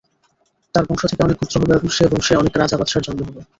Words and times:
তার 0.75 0.87
বংশ 0.87 1.01
থেকে 1.05 1.21
অনেক 1.23 1.37
গোত্র 1.39 1.55
হবে 1.61 1.73
এবং 1.75 1.89
সে 1.89 2.05
বংশে 2.11 2.33
অনেক 2.35 2.53
রাজা-বাদশাহর 2.55 3.05
জন্ম 3.07 3.21
হবে। 3.27 3.41